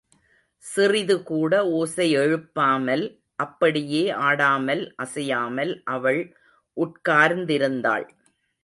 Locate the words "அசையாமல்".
4.97-5.73